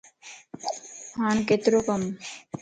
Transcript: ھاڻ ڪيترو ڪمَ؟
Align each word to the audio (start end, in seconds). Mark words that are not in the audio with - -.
ھاڻ 1.19 1.35
ڪيترو 1.47 1.79
ڪمَ؟ 1.87 2.01